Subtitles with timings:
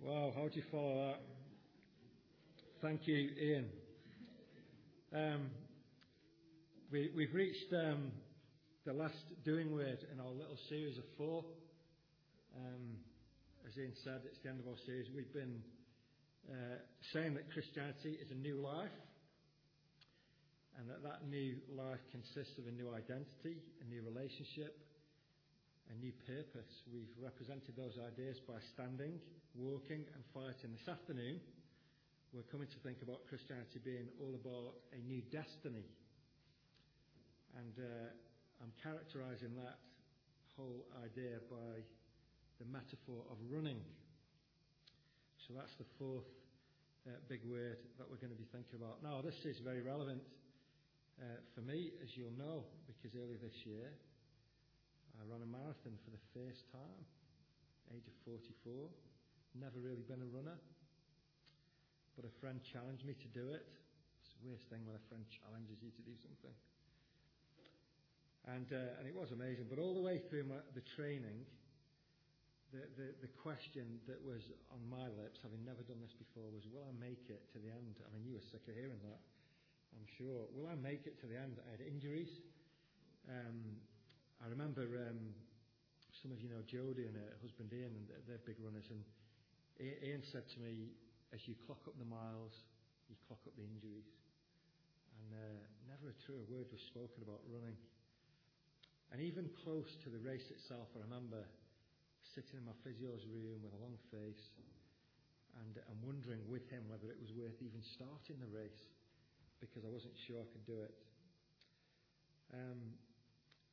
[0.00, 1.20] Wow, how do you follow that?
[2.80, 3.66] Thank you, Ian.
[5.12, 5.50] Um,
[6.92, 8.12] we, we've reached um,
[8.86, 11.44] the last doing word in our little series of four.
[12.56, 12.94] Um,
[13.66, 15.08] as Ian said, it's the end of our series.
[15.12, 15.60] We've been
[16.48, 16.78] uh,
[17.12, 18.94] saying that Christianity is a new life,
[20.78, 24.78] and that that new life consists of a new identity, a new relationship,
[25.90, 26.68] a new purpose.
[26.92, 29.16] We've represented those ideas by standing,
[29.56, 30.76] walking, and fighting.
[30.76, 31.40] This afternoon,
[32.32, 35.88] we're coming to think about Christianity being all about a new destiny.
[37.56, 38.12] And uh,
[38.60, 39.80] I'm characterizing that
[40.56, 41.80] whole idea by
[42.60, 43.80] the metaphor of running.
[45.46, 46.28] So that's the fourth
[47.08, 49.00] uh, big word that we're going to be thinking about.
[49.00, 50.20] Now, this is very relevant
[51.16, 53.88] uh, for me, as you'll know, because earlier this year
[55.18, 57.02] I ran a marathon for the first time,
[57.90, 58.86] age of 44.
[59.58, 60.54] Never really been a runner.
[62.14, 63.66] But a friend challenged me to do it.
[64.22, 66.54] It's the worst thing when a friend challenges you to do something.
[68.46, 69.66] And, uh, and it was amazing.
[69.66, 71.42] But all the way through my, the training,
[72.70, 76.62] the, the, the question that was on my lips, having never done this before, was
[76.70, 77.98] Will I make it to the end?
[78.06, 79.20] I mean, you were sick of hearing that,
[79.98, 80.46] I'm sure.
[80.54, 81.58] Will I make it to the end?
[81.64, 82.30] I had injuries.
[83.26, 83.82] Um,
[84.38, 85.34] I remember um,
[86.22, 88.86] some of you know Jodie and her husband Ian, and they're big runners.
[88.90, 89.02] And
[89.82, 90.94] Ian said to me,
[91.34, 92.54] as you clock up the miles,
[93.10, 94.08] you clock up the injuries.
[95.18, 97.76] And uh, never a true word was spoken about running.
[99.10, 101.42] And even close to the race itself, I remember
[102.22, 104.46] sitting in my physio's room with a long face
[105.64, 108.92] and, and wondering with him whether it was worth even starting the race
[109.58, 110.94] because I wasn't sure I could do it.
[112.54, 112.94] Um,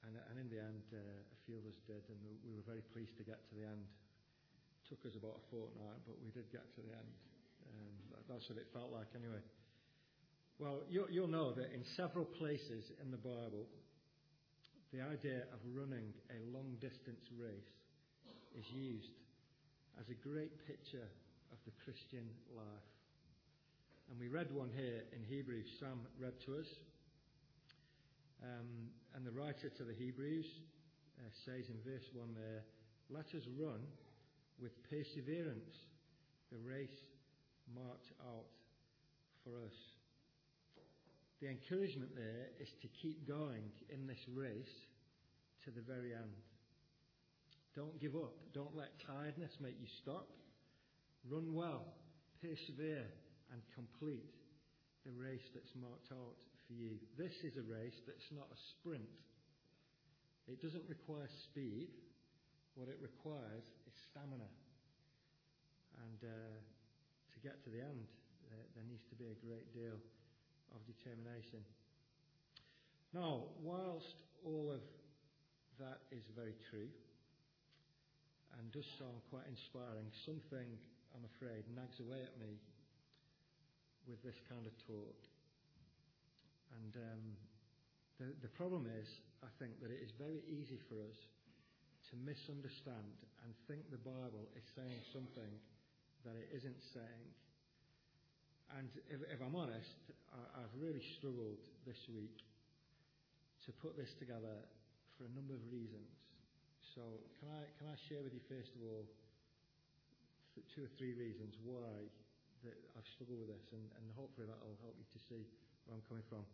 [0.06, 2.86] and, and in the end, uh, a few of us did, and we were very
[2.94, 3.84] pleased to get to the end.
[3.84, 7.12] It took us about a fortnight, but we did get to the end.
[7.74, 7.94] Um,
[8.30, 9.42] that's what it felt like, anyway.
[10.62, 13.66] Well, you, you'll know that in several places in the Bible,
[14.94, 17.74] the idea of running a long distance race
[18.56, 19.12] is used
[20.00, 21.10] as a great picture
[21.52, 22.24] of the Christian
[22.56, 22.88] life.
[24.10, 25.66] And we read one here in Hebrews.
[25.80, 26.70] Sam read to us.
[28.44, 30.46] Um, and the writer to the Hebrews
[31.18, 32.64] uh, says in verse 1 there,
[33.10, 33.80] Let us run
[34.60, 35.72] with perseverance
[36.52, 37.00] the race
[37.74, 38.52] marked out
[39.44, 39.78] for us.
[41.42, 44.76] The encouragement there is to keep going in this race
[45.64, 46.36] to the very end.
[47.76, 48.36] Don't give up.
[48.54, 50.28] Don't let tiredness make you stop.
[51.30, 51.88] Run well,
[52.42, 53.08] persevere,
[53.52, 54.28] and complete
[55.06, 56.36] the race that's marked out
[56.68, 56.98] for you.
[57.18, 59.10] This is a race that's not a sprint.
[60.48, 61.90] It doesn't require speed.
[62.76, 64.50] What it requires is stamina.
[66.06, 66.58] And uh,
[67.34, 68.06] to get to the end,
[68.50, 69.98] there, there needs to be a great deal
[70.76, 71.64] of determination.
[73.14, 74.84] Now, whilst all of
[75.80, 76.92] that is very true
[78.60, 80.68] and does sound quite inspiring, something,
[81.16, 82.60] I'm afraid, nags away at me
[84.08, 85.16] with this kind of talk.
[86.76, 87.24] And um,
[88.20, 89.08] the, the problem is,
[89.44, 91.20] I think, that it is very easy for us
[92.12, 95.52] to misunderstand and think the Bible is saying something
[96.28, 97.26] that it isn't saying.
[98.78, 99.94] And if, if I'm honest,
[100.34, 102.44] I, I've really struggled this week
[103.66, 104.66] to put this together
[105.18, 106.10] for a number of reasons.
[106.94, 107.02] So,
[107.42, 109.06] can I, can I share with you, first of all,
[110.72, 111.84] two or three reasons why
[112.96, 115.44] I've struggled with this, and, and hopefully that will help you to see
[115.86, 116.48] where I'm coming from.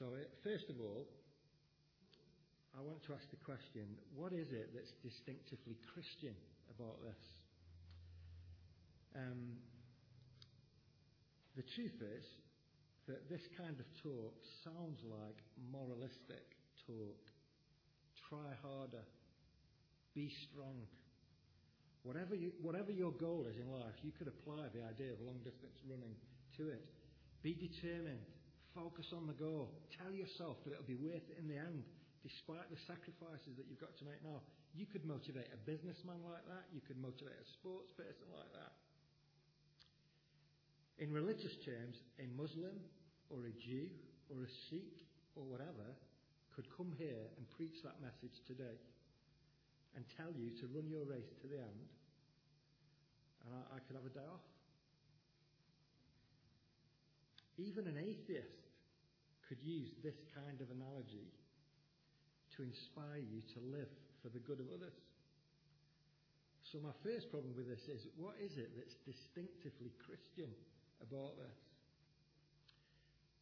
[0.00, 1.04] So, uh, first of all,
[2.72, 3.84] I want to ask the question
[4.16, 6.32] what is it that's distinctively Christian
[6.72, 7.20] about this?
[9.12, 9.60] Um,
[11.52, 12.24] the truth is
[13.08, 14.32] that this kind of talk
[14.64, 15.36] sounds like
[15.68, 16.56] moralistic
[16.88, 17.20] talk.
[18.24, 19.04] Try harder,
[20.16, 20.80] be strong.
[22.04, 25.44] Whatever, you, whatever your goal is in life, you could apply the idea of long
[25.44, 26.16] distance running
[26.56, 26.88] to it.
[27.42, 28.39] Be determined.
[28.74, 29.74] Focus on the goal.
[29.98, 31.82] Tell yourself that it'll be worth it in the end,
[32.22, 34.38] despite the sacrifices that you've got to make now.
[34.70, 36.70] You could motivate a businessman like that.
[36.70, 38.72] You could motivate a sports person like that.
[41.02, 42.78] In religious terms, a Muslim
[43.32, 43.90] or a Jew
[44.30, 45.02] or a Sikh
[45.34, 45.96] or whatever
[46.54, 48.78] could come here and preach that message today
[49.96, 51.82] and tell you to run your race to the end,
[53.42, 54.44] and I, I could have a day off.
[57.58, 58.59] Even an atheist
[59.50, 61.26] could use this kind of analogy
[62.54, 63.90] to inspire you to live
[64.22, 64.94] for the good of others.
[66.62, 70.54] So, my first problem with this is what is it that's distinctively Christian
[71.02, 71.58] about this?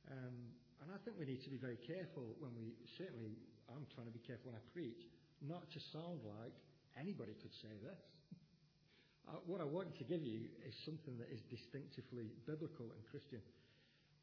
[0.08, 0.48] Um,
[0.80, 3.36] and I think we need to be very careful when we, certainly,
[3.68, 5.04] I'm trying to be careful when I preach,
[5.44, 6.56] not to sound like
[6.96, 8.00] anybody could say this.
[9.28, 13.44] uh, what I want to give you is something that is distinctively biblical and Christian.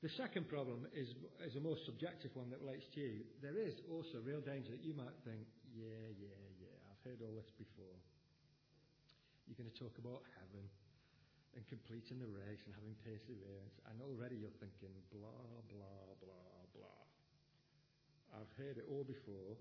[0.05, 3.25] The second problem is, is a more subjective one that relates to you.
[3.41, 7.33] There is also real danger that you might think, yeah, yeah, yeah, I've heard all
[7.33, 7.97] this before.
[9.49, 10.61] You're going to talk about heaven
[11.57, 17.01] and completing the race and having perseverance, and already you're thinking, blah, blah, blah, blah.
[18.37, 19.57] I've heard it all before,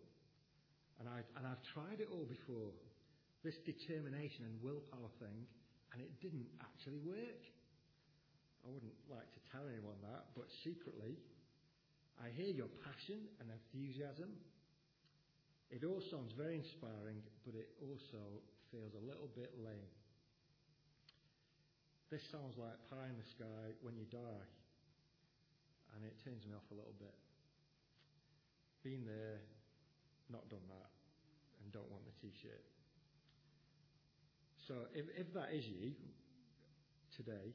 [1.01, 2.77] and I've, and I've tried it all before.
[3.41, 5.49] This determination and willpower thing,
[5.97, 7.41] and it didn't actually work.
[8.65, 11.21] I wouldn't like to tell anyone that, but secretly,
[12.17, 14.33] I hear your passion and enthusiasm.
[15.69, 18.41] It all sounds very inspiring, but it also
[18.73, 19.93] feels a little bit lame.
[22.09, 24.49] This sounds like pie in the sky when you die,
[25.93, 27.13] and it turns me off a little bit.
[28.81, 29.45] Been there,
[30.33, 30.91] not done that,
[31.61, 32.65] and don't want the t shirt.
[34.69, 35.93] So if, if that is you
[37.13, 37.53] today,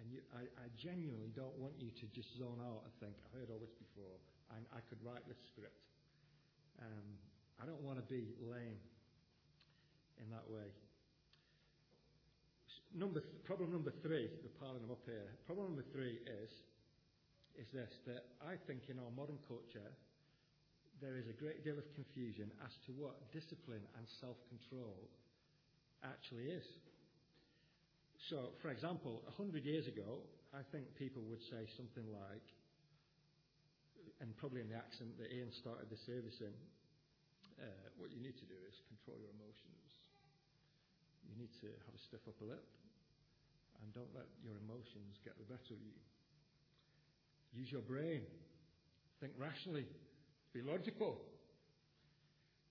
[0.00, 3.36] and you, I, I genuinely don't want you to just zone out and think, I've
[3.36, 4.16] heard all this before,
[4.56, 5.76] and I could write this script.
[6.80, 7.20] Um,
[7.60, 8.80] I don't want to be lame
[10.16, 10.72] in that way.
[12.96, 15.36] Number th- problem number three, the piling them up here.
[15.46, 16.50] Problem number three is
[17.58, 19.92] is this that I think in our modern culture
[21.02, 24.96] there is a great deal of confusion as to what discipline and self-control
[26.04, 26.64] actually is.
[28.28, 30.20] So, for example, a hundred years ago,
[30.52, 32.44] I think people would say something like,
[34.20, 36.52] and probably in the accent that Ian started the service in,
[37.56, 39.88] uh, what you need to do is control your emotions.
[41.24, 42.66] You need to have a stiff upper lip
[43.80, 45.96] and don't let your emotions get the better of you.
[47.56, 48.20] Use your brain.
[49.20, 49.88] Think rationally.
[50.52, 51.20] Be logical.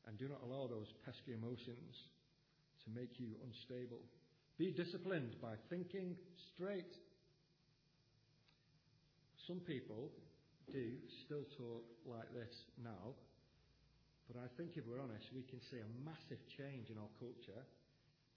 [0.05, 1.93] And do not allow those pesky emotions
[2.85, 4.01] to make you unstable.
[4.59, 6.15] Be disciplined by thinking
[6.53, 6.93] straight.
[9.47, 10.11] Some people
[10.71, 10.91] do
[11.25, 12.53] still talk like this
[12.83, 13.15] now,
[14.27, 17.65] but I think if we're honest, we can see a massive change in our culture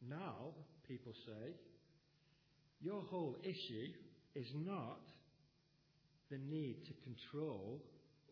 [0.08, 0.54] now,
[0.88, 1.54] people say,
[2.80, 3.86] your whole issue
[4.34, 5.00] is not
[6.30, 7.80] the need to control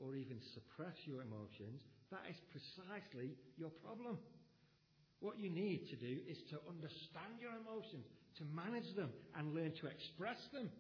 [0.03, 1.83] or even suppress your emotions.
[2.11, 4.19] That is precisely your problem.
[5.21, 8.07] What you need to do is to understand your emotions,
[8.39, 10.71] to manage them, and learn to express them.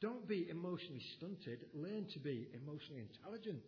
[0.00, 3.62] Don't be emotionally stunted, learn to be emotionally intelligent.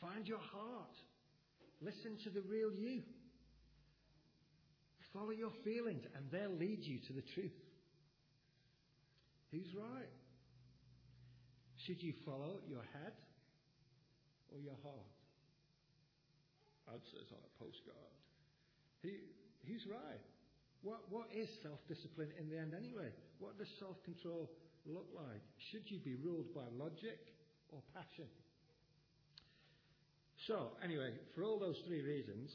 [0.00, 0.94] Find your heart.
[1.80, 3.02] Listen to the real you.
[5.12, 7.56] Follow your feelings, and they'll lead you to the truth.
[9.50, 10.10] Who's right?
[11.86, 13.12] Should you follow your head
[14.52, 15.17] or your heart?
[16.88, 18.12] I'd say it's on a postcard.
[19.04, 19.12] Who,
[19.68, 20.22] who's right?
[20.82, 23.10] What, what is self discipline in the end, anyway?
[23.38, 24.50] What does self control
[24.86, 25.42] look like?
[25.70, 27.18] Should you be ruled by logic
[27.70, 28.30] or passion?
[30.46, 32.50] So, anyway, for all those three reasons,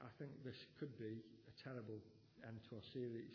[0.00, 1.98] I think this could be a terrible
[2.46, 3.34] end to our series.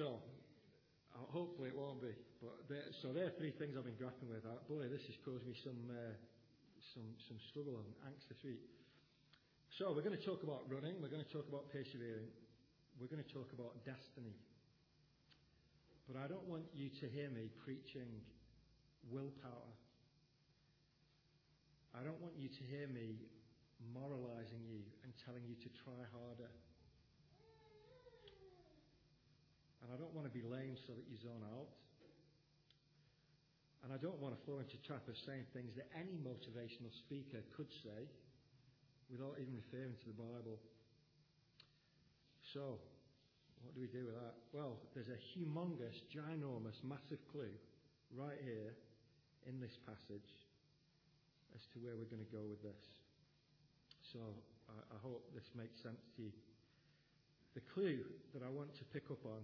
[0.00, 0.24] So,
[1.12, 2.16] uh, hopefully it won't be.
[2.40, 2.66] But
[3.04, 4.42] so there are three things I've been grappling with.
[4.48, 6.16] Uh, boy, this has caused me some uh,
[6.90, 8.66] some some struggle and angst this week.
[9.70, 10.98] So we're going to talk about running.
[11.00, 12.28] We're going to talk about persevering.
[13.00, 14.34] We're going to talk about destiny.
[16.10, 18.10] But I don't want you to hear me preaching
[19.08, 19.72] willpower.
[21.94, 23.16] I don't want you to hear me
[23.94, 26.52] moralizing you and telling you to try harder.
[29.82, 31.81] And I don't want to be lame so that you zone out.
[33.82, 36.94] And I don't want to fall into the trap of saying things that any motivational
[36.94, 38.06] speaker could say
[39.10, 40.56] without even referring to the Bible.
[42.54, 42.78] So,
[43.66, 44.38] what do we do with that?
[44.54, 47.54] Well, there's a humongous, ginormous, massive clue
[48.14, 48.74] right here
[49.46, 50.30] in this passage
[51.54, 52.82] as to where we're going to go with this.
[54.12, 54.20] So
[54.68, 56.34] I, I hope this makes sense to you.
[57.54, 58.00] The clue
[58.34, 59.42] that I want to pick up on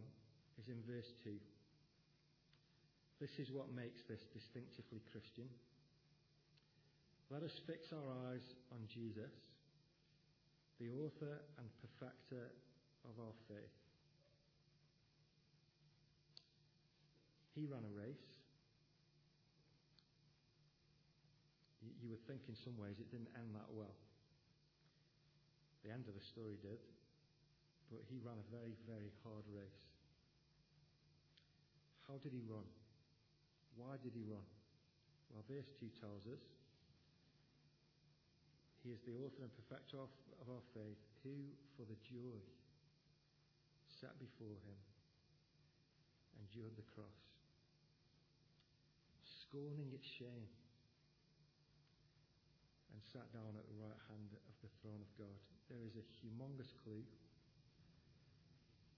[0.57, 1.31] is in verse 2.
[3.21, 5.51] This is what makes this distinctively Christian.
[7.31, 9.35] Let us fix our eyes on Jesus,
[10.79, 12.55] the author and perfecter
[13.05, 13.75] of our faith.
[17.59, 18.23] He ran a race.
[21.99, 23.99] You would think in some ways it didn't end that well.
[25.83, 26.79] The end of the story did.
[27.91, 29.83] But he ran a very, very hard race.
[32.07, 32.65] How did he run?
[33.79, 34.43] Why did he run?
[35.31, 36.43] Well, verse 2 tells us
[38.83, 40.11] he is the author and perfecter of,
[40.43, 41.35] of our faith, who,
[41.79, 42.39] for the joy
[43.87, 44.79] set before him,
[46.43, 47.19] endured the cross,
[49.23, 50.49] scorning its shame,
[52.95, 55.39] and sat down at the right hand of the throne of God.
[55.71, 57.03] There is a humongous clue.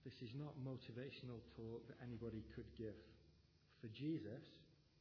[0.05, 2.97] This is not motivational talk that anybody could give.
[3.81, 4.45] For Jesus,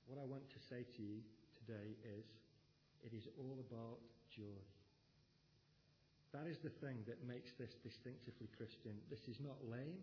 [0.09, 1.21] what I want to say to you
[1.61, 2.25] today is
[3.05, 4.01] it is all about
[4.33, 4.57] joy.
[6.33, 8.97] That is the thing that makes this distinctively Christian.
[9.13, 10.01] This is not lame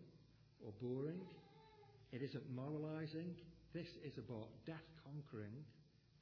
[0.63, 1.19] or boring.
[2.15, 3.35] It isn't moralizing.
[3.75, 5.59] This is about death conquering,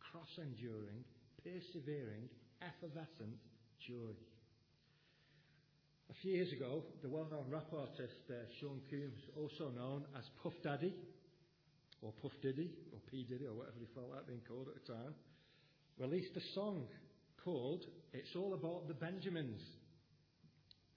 [0.02, 1.06] cross enduring,
[1.46, 2.26] persevering,
[2.66, 3.38] effervescent
[3.78, 4.18] joy.
[6.10, 10.26] A few years ago, the well known rap artist uh, Sean Combs, also known as
[10.42, 10.94] Puff Daddy,
[12.02, 14.94] or Puff Diddy, or P Diddy, or whatever he felt like being called at the
[14.94, 15.14] time,
[16.00, 16.86] released a song
[17.44, 19.62] called It's All About the Benjamins.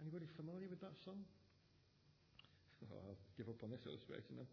[0.01, 1.19] Anybody familiar with that song?
[2.87, 4.47] Oh, I'll give up on this illustration then.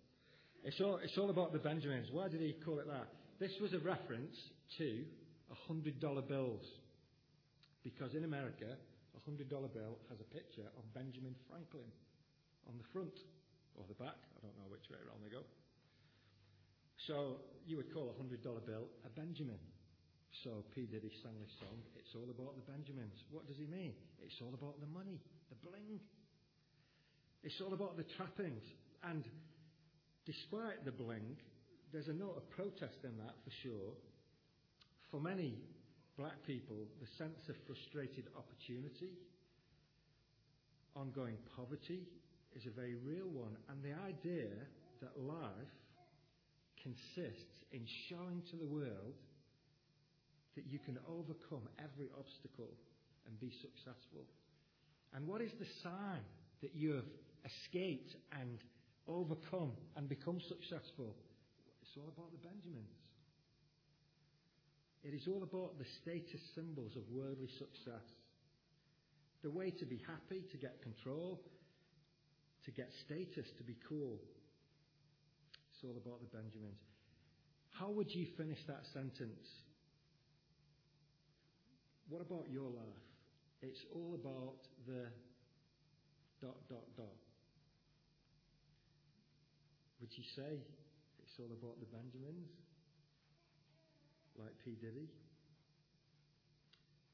[0.66, 2.10] It's all, it's all about the Benjamins.
[2.12, 3.06] Why did he call it that?
[3.40, 4.34] This was a reference
[4.82, 5.06] to
[5.70, 6.66] $100 bills.
[7.84, 8.66] Because in America,
[9.14, 11.86] a $100 bill has a picture of Benjamin Franklin
[12.66, 13.14] on the front
[13.78, 14.18] or the back.
[14.18, 15.46] I don't know which way around they go.
[17.08, 19.62] So you would call a $100 bill a Benjamin.
[20.44, 20.86] So P.
[20.86, 23.14] Diddy sang this song, It's All About the Benjamins.
[23.32, 23.94] What does he mean?
[24.22, 26.02] It's all about the money, the bling.
[27.44, 28.64] It's all about the trappings.
[29.04, 29.24] And
[30.26, 31.38] despite the bling,
[31.94, 33.94] there's a note of protest in that for sure.
[35.12, 35.56] For many
[36.18, 39.14] black people, the sense of frustrated opportunity,
[40.96, 42.02] ongoing poverty
[42.56, 43.56] is a very real one.
[43.70, 44.50] And the idea
[45.02, 45.76] that life
[46.86, 49.18] consists in showing to the world
[50.56, 52.70] that you can overcome every obstacle
[53.26, 54.30] and be successful.
[55.14, 56.22] And what is the sign
[56.62, 57.10] that you have
[57.46, 58.60] escaped and
[59.08, 61.16] overcome and become successful.
[61.82, 62.90] It's all about the Benjamins.
[65.04, 68.06] It is all about the status symbols of worldly success.
[69.44, 71.40] The way to be happy, to get control,
[72.66, 74.18] to get status, to be cool.
[75.86, 76.82] All about the Benjamins.
[77.70, 79.46] How would you finish that sentence?
[82.10, 83.06] What about your life?
[83.62, 85.06] It's all about the
[86.42, 87.22] dot, dot, dot.
[90.02, 90.58] Would you say
[91.22, 92.50] it's all about the Benjamins?
[94.40, 94.78] Like P.
[94.82, 95.10] Diddy?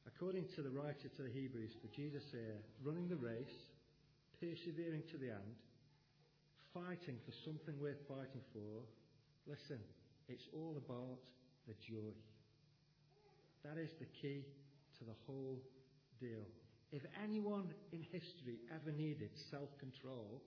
[0.07, 3.67] According to the writer to the Hebrews, for Jesus here, running the race,
[4.39, 5.59] persevering to the end,
[6.73, 8.83] fighting for something worth fighting for,
[9.47, 9.79] listen,
[10.27, 11.19] it's all about
[11.67, 12.15] the joy.
[13.63, 14.43] That is the key
[14.99, 15.59] to the whole
[16.19, 16.45] deal.
[16.91, 20.41] If anyone in history ever needed self control,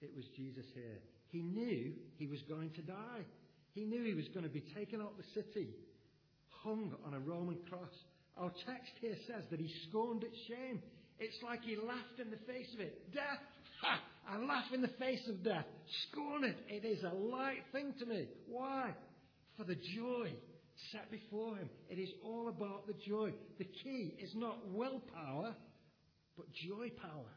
[0.00, 1.00] it was Jesus here.
[1.28, 3.24] He knew he was going to die.
[3.74, 5.68] He knew he was going to be taken out of the city,
[6.62, 7.92] hung on a Roman cross.
[8.36, 10.82] Our text here says that he scorned its shame.
[11.18, 13.12] It's like he laughed in the face of it.
[13.12, 13.40] Death!
[13.82, 14.00] Ha!
[14.28, 15.66] I laugh in the face of death.
[16.10, 16.56] Scorn it.
[16.68, 18.28] It is a light thing to me.
[18.48, 18.94] Why?
[19.56, 20.30] For the joy
[20.90, 21.68] set before him.
[21.88, 23.32] It is all about the joy.
[23.58, 25.54] The key is not willpower,
[26.36, 27.30] but joy power.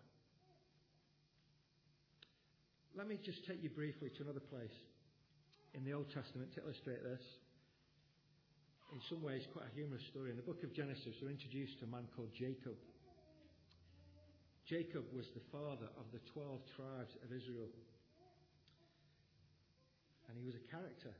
[2.95, 4.71] Let me just take you briefly to another place
[5.73, 7.21] in the Old Testament to illustrate this.
[8.93, 10.31] In some ways, quite a humorous story.
[10.31, 12.79] In the book of Genesis, we're introduced to a man called Jacob.
[14.65, 17.69] Jacob was the father of the 12 tribes of Israel.
[20.25, 21.13] And he was a character.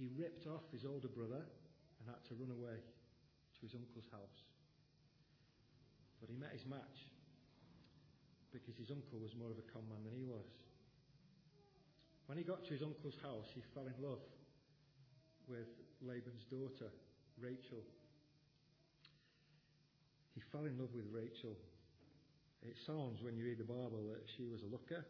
[0.00, 4.48] He ripped off his older brother and had to run away to his uncle's house.
[6.24, 7.04] But he met his match
[8.48, 10.48] because his uncle was more of a con man than he was.
[12.26, 14.24] When he got to his uncle's house, he fell in love
[15.44, 15.68] with
[16.00, 16.88] Laban's daughter,
[17.36, 17.84] Rachel.
[20.32, 21.60] He fell in love with Rachel.
[22.62, 25.04] It sounds, when you read the Bible, that she was a looker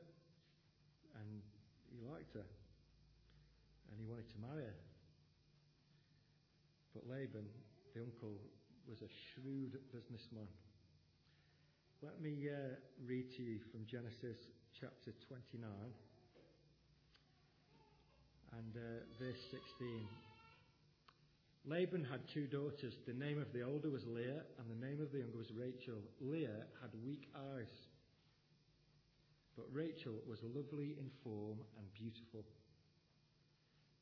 [1.18, 1.42] and
[1.90, 2.46] he liked her
[3.90, 4.78] and he wanted to marry her.
[6.94, 7.46] But Laban,
[7.94, 8.38] the uncle,
[8.88, 10.46] was a shrewd businessman.
[12.02, 14.38] Let me uh, read to you from Genesis
[14.78, 15.68] chapter 29
[18.58, 20.29] and uh, verse 16.
[21.66, 22.94] Laban had two daughters.
[23.06, 26.00] The name of the older was Leah, and the name of the younger was Rachel.
[26.20, 27.70] Leah had weak eyes,
[29.56, 32.44] but Rachel was lovely in form and beautiful.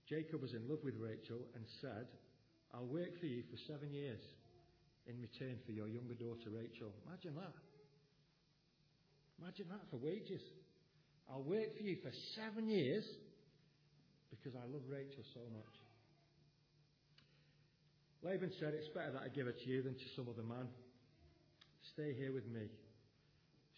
[0.08, 2.06] Jacob was in love with Rachel and said,
[2.72, 4.20] I'll work for you for seven years
[5.06, 6.92] in return for your younger daughter Rachel.
[7.06, 7.52] Imagine that.
[9.42, 10.42] Imagine that for wages.
[11.30, 13.04] I'll work for you for seven years
[14.30, 15.88] because I love Rachel so much.
[18.22, 20.66] Laban said, It's better that I give her to you than to some other man.
[21.94, 22.68] Stay here with me.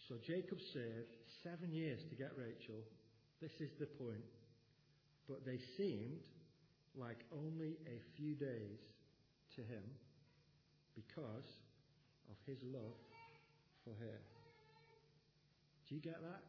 [0.09, 2.81] So Jacob served seven years to get Rachel.
[3.41, 4.25] This is the point.
[5.29, 6.19] But they seemed
[6.95, 8.79] like only a few days
[9.55, 9.83] to him
[10.95, 11.45] because
[12.29, 12.97] of his love
[13.85, 14.19] for her.
[15.87, 16.41] Do you get that?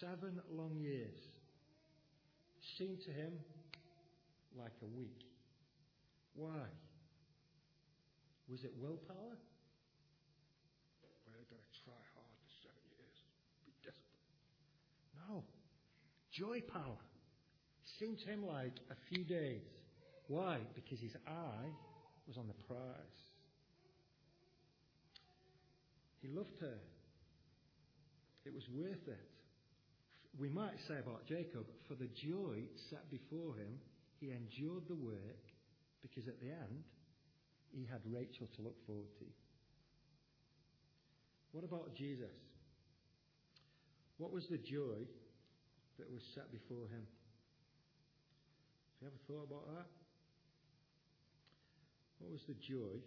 [0.00, 1.18] Seven long years
[2.78, 3.32] seemed to him
[4.58, 5.33] like a week.
[6.34, 6.66] Why?
[8.48, 9.38] Was it willpower?
[11.26, 13.16] We're going to try hard for seven years.
[13.66, 14.34] Be disciplined.
[15.28, 15.44] No.
[16.32, 17.00] Joy power.
[17.98, 19.62] Seemed to him like a few days.
[20.26, 20.58] Why?
[20.74, 21.70] Because his eye
[22.26, 23.20] was on the prize.
[26.20, 26.78] He loved her.
[28.44, 29.28] It was worth it.
[30.38, 33.78] We might say about Jacob, for the joy set before him,
[34.18, 35.53] he endured the work
[36.04, 36.84] because at the end,
[37.72, 39.24] he had Rachel to look forward to.
[41.52, 42.36] What about Jesus?
[44.18, 45.08] What was the joy
[45.98, 47.08] that was set before him?
[48.92, 49.86] Have you ever thought about that?
[52.18, 53.00] What was the joy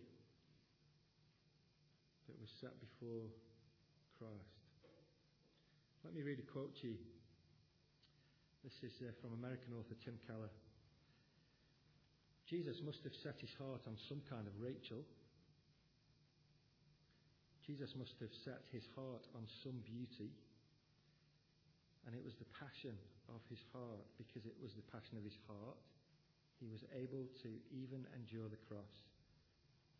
[2.27, 3.29] that was set before
[4.17, 4.57] Christ?
[6.03, 6.97] Let me read a quote to you.
[8.63, 10.49] This is uh, from American author Tim Keller.
[12.47, 15.03] Jesus must have set his heart on some kind of Rachel.
[17.67, 20.31] Jesus must have set his heart on some beauty.
[22.07, 22.95] And it was the passion
[23.27, 25.75] of his heart, because it was the passion of his heart,
[26.63, 28.95] he was able to even endure the cross.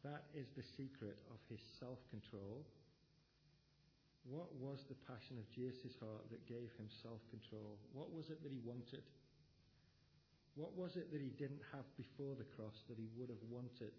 [0.07, 2.63] That is the secret of his self control.
[4.23, 7.75] What was the passion of Jesus' heart that gave him self control?
[7.91, 9.03] What was it that he wanted?
[10.58, 13.93] What was it that he didn't have before the cross that he would have wanted?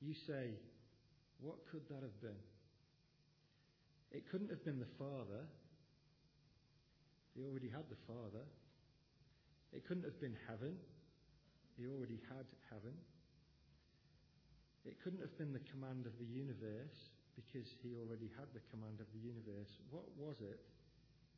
[0.00, 0.56] You say,
[1.44, 2.40] what could that have been?
[4.08, 5.44] It couldn't have been the Father.
[7.36, 8.40] He already had the Father.
[9.76, 10.80] It couldn't have been heaven.
[11.76, 12.96] He already had heaven.
[14.88, 18.96] It couldn't have been the command of the universe because he already had the command
[19.04, 19.76] of the universe.
[19.92, 20.64] What was it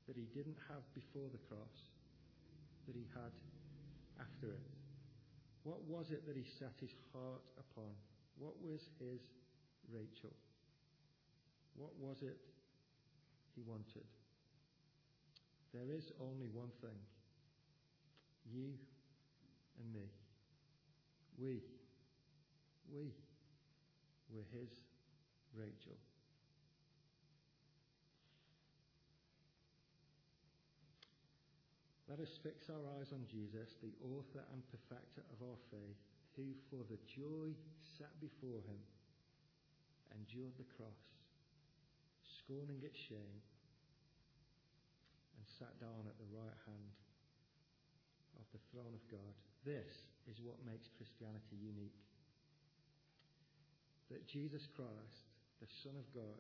[0.07, 1.96] that he didn't have before the cross
[2.87, 3.33] that he had
[4.21, 4.67] after it?
[5.65, 7.91] What was it that he set his heart upon?
[8.39, 9.21] What was his
[9.91, 10.35] Rachel?
[11.77, 12.39] What was it
[13.55, 14.07] he wanted?
[15.75, 16.97] There is only one thing
[18.53, 18.73] you
[19.81, 20.09] and me.
[21.39, 21.61] We,
[22.93, 23.13] we
[24.33, 24.71] were his
[25.55, 25.99] Rachel.
[32.07, 35.99] Let us fix our eyes on Jesus, the author and perfecter of our faith,
[36.39, 37.51] who for the joy
[37.99, 38.79] set before him
[40.15, 41.03] endured the cross,
[42.23, 43.43] scorning its shame,
[45.35, 46.95] and sat down at the right hand
[48.39, 49.35] of the throne of God.
[49.67, 52.01] This is what makes Christianity unique.
[54.15, 55.27] That Jesus Christ,
[55.59, 56.39] the Son of God,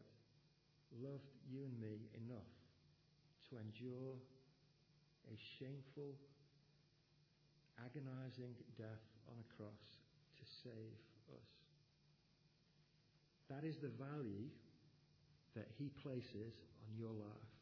[1.02, 2.54] loved you and me enough
[3.50, 4.14] to endure
[5.32, 6.14] a shameful,
[7.82, 9.84] agonizing death on a cross
[10.38, 10.96] to save
[11.34, 11.50] us.
[13.50, 14.50] That is the value
[15.54, 17.52] that he places on your life.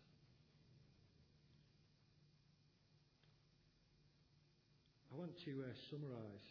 [5.13, 6.49] I want to uh, summarize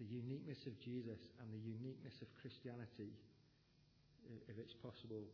[0.00, 3.12] the uniqueness of Jesus and the uniqueness of Christianity,
[4.48, 5.28] if it's possible,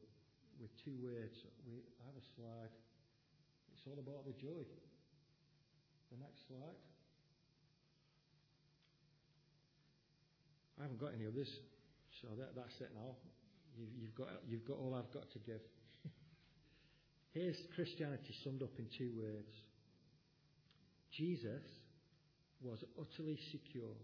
[0.58, 1.46] with two words.
[1.64, 2.74] We I have a slide.
[3.80, 4.60] It's all about the joy.
[6.12, 6.76] The next slide.
[10.78, 11.48] I haven't got any of this,
[12.20, 13.16] so that, that's it now.
[13.78, 15.64] You, you've, got, you've got all I've got to give.
[17.32, 19.48] Here's Christianity summed up in two words
[21.16, 21.64] Jesus
[22.60, 23.96] was utterly secure.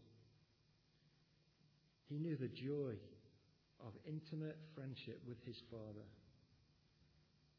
[2.09, 2.97] He knew the joy
[3.85, 6.07] of intimate friendship with his Father.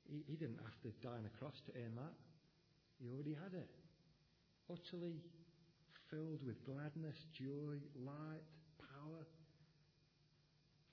[0.07, 2.15] He, he didn't have to die on a cross to earn that.
[2.99, 3.69] He already had it.
[4.71, 5.21] Utterly
[6.09, 8.47] filled with gladness, joy, light,
[8.79, 9.23] power,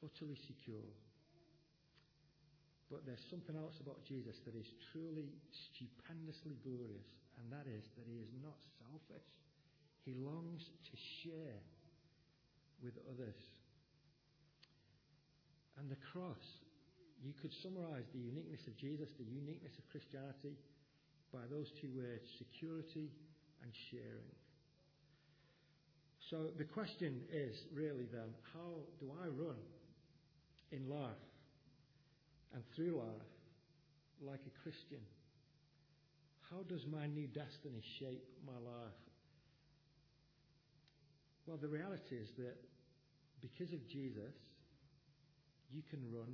[0.02, 0.90] utterly secure.
[2.90, 8.06] But there's something else about Jesus that is truly stupendously glorious, and that is that
[8.06, 9.26] he is not selfish.
[10.04, 11.64] He longs to share
[12.82, 13.40] with others.
[15.78, 16.44] And the cross,
[17.24, 20.60] you could summarize the uniqueness of Jesus, the uniqueness of Christianity,
[21.32, 23.10] by those two words security
[23.62, 24.30] and sharing.
[26.30, 29.56] So the question is really then how do I run
[30.70, 31.24] in life
[32.52, 33.32] and through life
[34.22, 35.02] like a Christian?
[36.50, 39.00] How does my new destiny shape my life?
[41.46, 42.56] Well, the reality is that
[43.40, 44.32] because of Jesus,
[45.70, 46.32] you can run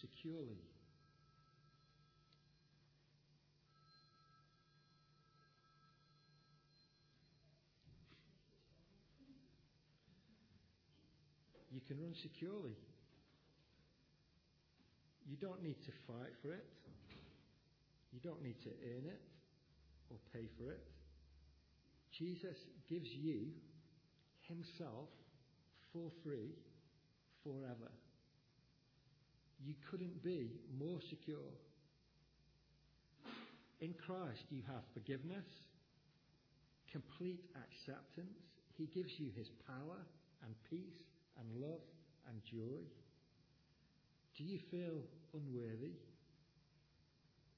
[0.00, 0.62] securely.
[11.70, 12.76] You can run securely.
[15.28, 16.64] You don't need to fight for it.
[18.12, 19.20] You don't need to earn it
[20.10, 20.80] or pay for it.
[22.18, 22.56] Jesus
[22.88, 23.46] gives you
[24.48, 25.08] Himself
[25.92, 26.50] for free
[27.44, 27.90] forever.
[29.64, 31.52] You couldn't be more secure.
[33.80, 35.46] In Christ, you have forgiveness,
[36.90, 38.38] complete acceptance.
[38.76, 40.00] He gives you His power
[40.44, 41.04] and peace
[41.38, 41.80] and love
[42.28, 42.80] and joy.
[44.36, 45.96] Do you feel unworthy?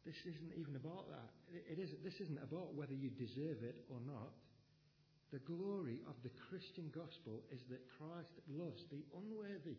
[0.04, 1.30] This isn't even about that.
[1.54, 4.34] It isn't, this isn't about whether you deserve it or not.
[5.32, 9.78] The glory of the Christian gospel is that Christ loves the unworthy,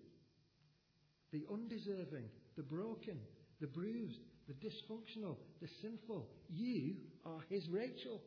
[1.33, 3.17] the undeserving, the broken,
[3.59, 6.29] the bruised, the dysfunctional, the sinful.
[6.47, 8.21] You are his Rachel.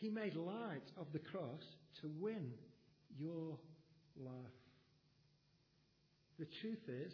[0.00, 1.62] He made light of the cross
[2.00, 2.52] to win
[3.16, 3.58] your
[4.16, 4.34] life.
[6.38, 7.12] The truth is,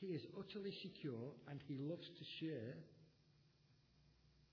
[0.00, 2.74] he is utterly secure and he loves to share.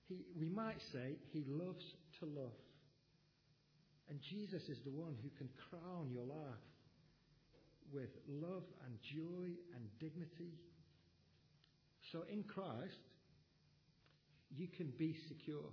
[0.08, 1.84] He, we might say he loves
[2.20, 2.56] to love.
[4.08, 6.62] And Jesus is the one who can crown your life
[7.92, 10.52] with love and joy and dignity.
[12.12, 13.00] So in Christ,
[14.54, 15.70] you can be secure.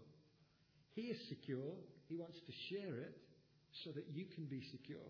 [0.93, 1.73] He is secure.
[2.07, 3.17] He wants to share it
[3.83, 5.09] so that you can be secure.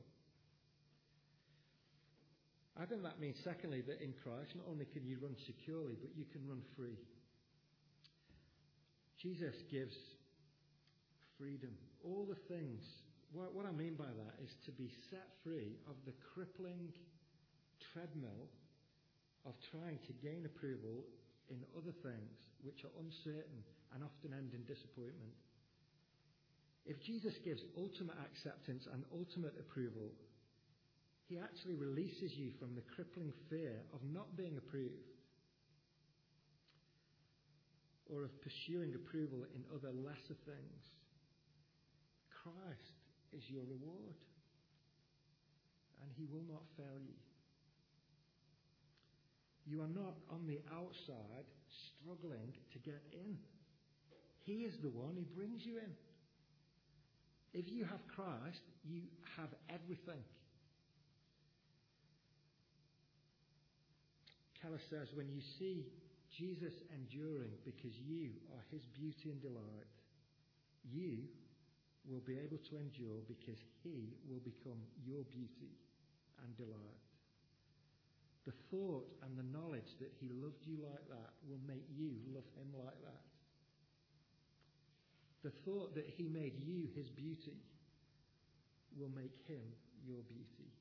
[2.79, 6.09] I think that means, secondly, that in Christ, not only can you run securely, but
[6.15, 6.97] you can run free.
[9.21, 9.95] Jesus gives
[11.37, 11.71] freedom.
[12.03, 12.81] All the things.
[13.33, 16.93] What, what I mean by that is to be set free of the crippling
[17.91, 18.45] treadmill
[19.45, 21.03] of trying to gain approval
[21.49, 25.33] in other things which are uncertain and often end in disappointment.
[26.85, 30.13] If Jesus gives ultimate acceptance and ultimate approval,
[31.25, 35.09] he actually releases you from the crippling fear of not being approved
[38.13, 40.83] or of pursuing approval in other lesser things.
[42.29, 43.02] Christ
[43.37, 44.15] is your reward,
[46.01, 47.19] and He will not fail you.
[49.65, 51.47] You are not on the outside
[51.87, 53.37] struggling to get in.
[54.43, 55.93] He is the one who brings you in.
[57.53, 59.03] If you have Christ, you
[59.37, 60.21] have everything.
[64.61, 65.85] Keller says, when you see
[66.37, 69.91] Jesus enduring because you are his beauty and delight,
[70.91, 71.19] you
[72.09, 75.71] will be able to endure because he will become your beauty
[76.43, 77.01] and delight.
[78.45, 82.47] The thought and the knowledge that he loved you like that will make you love
[82.59, 83.23] him like that.
[85.43, 87.55] The thought that he made you his beauty
[88.97, 89.63] will make him
[90.05, 90.71] your beauty.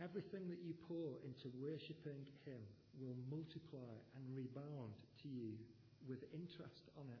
[0.00, 2.60] Everything that you pour into worshipping Him
[2.96, 5.52] will multiply and rebound to you
[6.08, 7.20] with interest on it.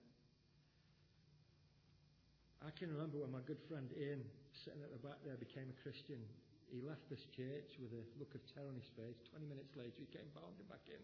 [2.60, 4.20] I can remember when my good friend Ian,
[4.64, 6.20] sitting at the back there, became a Christian.
[6.68, 9.16] He left this church with a look of terror on his face.
[9.32, 11.00] Twenty minutes later, he came bounding back in.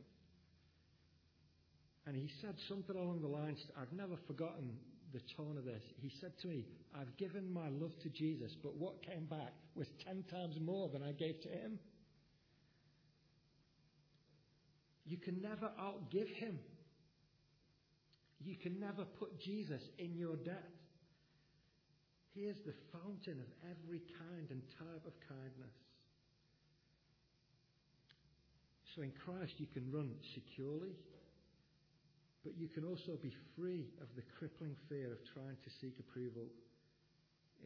[2.07, 4.79] And he said something along the lines, I've never forgotten
[5.13, 5.83] the tone of this.
[5.99, 9.89] He said to me, I've given my love to Jesus, but what came back was
[10.05, 11.81] ten times more than I gave to him.
[15.07, 16.59] You can never outgive him.
[18.45, 20.76] You can never put Jesus in your debt.
[22.37, 25.73] He is the fountain of every kind and type of kindness.
[28.95, 30.93] So in Christ, you can run securely
[32.47, 36.47] but you can also be free of the crippling fear of trying to seek approval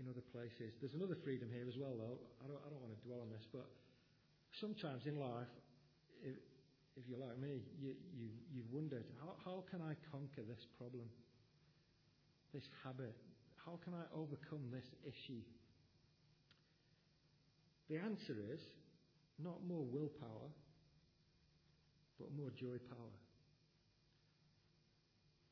[0.01, 0.73] in other places.
[0.81, 2.17] There's another freedom here as well, though.
[2.41, 3.69] I don't, I don't want to dwell on this, but
[4.57, 5.53] sometimes in life,
[6.25, 6.33] if,
[6.97, 11.05] if you're like me, you, you, you've wondered, how, how can I conquer this problem,
[12.57, 13.13] this habit?
[13.65, 15.43] How can I overcome this issue?
[17.89, 18.61] The answer is
[19.43, 20.49] not more willpower,
[22.19, 23.15] but more joy power.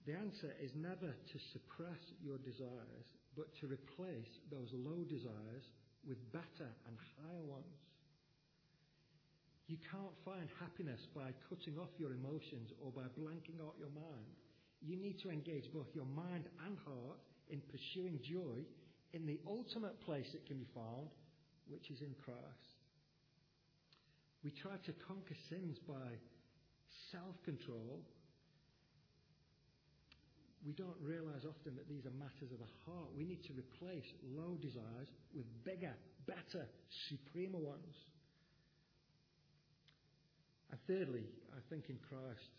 [0.07, 3.05] The answer is never to suppress your desires,
[3.37, 5.69] but to replace those low desires
[6.07, 7.77] with better and higher ones.
[9.69, 14.33] You can't find happiness by cutting off your emotions or by blanking out your mind.
[14.81, 18.65] You need to engage both your mind and heart in pursuing joy
[19.13, 21.09] in the ultimate place it can be found,
[21.69, 22.69] which is in Christ.
[24.45, 26.17] We try to conquer sins by
[27.11, 28.05] self control.
[30.67, 33.09] We don't realize often that these are matters of the heart.
[33.17, 34.05] We need to replace
[34.37, 35.95] low desires with bigger,
[36.27, 36.67] better,
[37.09, 37.95] supremer ones.
[40.71, 42.53] And thirdly, I think in Christ,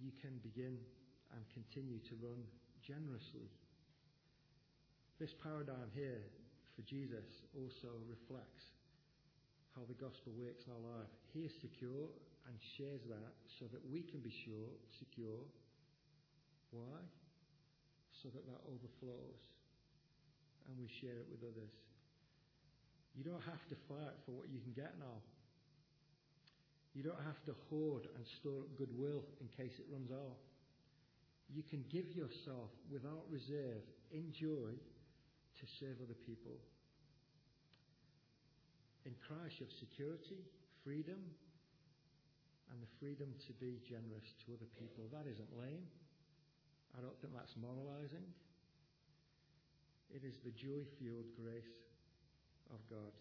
[0.00, 0.78] you can begin
[1.34, 2.40] and continue to run
[2.82, 3.48] generously.
[5.22, 6.26] This paradigm here
[6.74, 8.74] for Jesus also reflects
[9.74, 11.12] how the gospel works in our life.
[11.32, 12.10] He is secure
[12.50, 15.40] and shares that so that we can be sure, secure.
[16.74, 16.98] Why?
[18.20, 19.42] So that that overflows
[20.68, 21.74] and we share it with others.
[23.14, 25.20] You don't have to fight for what you can get now.
[26.94, 30.36] You don't have to hoard and store up goodwill in case it runs out.
[31.52, 36.56] You can give yourself without reserve in joy to serve other people.
[39.04, 40.40] In Christ, you have security,
[40.82, 41.20] freedom,
[42.72, 45.04] and the freedom to be generous to other people.
[45.12, 45.84] That isn't lame.
[46.96, 48.24] I don't think that's moralizing.
[50.08, 51.76] It is the joy fueled grace
[52.72, 53.12] of God.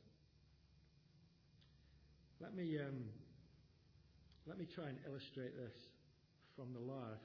[2.39, 3.05] Let me um,
[4.47, 5.75] let me try and illustrate this
[6.55, 7.21] from the life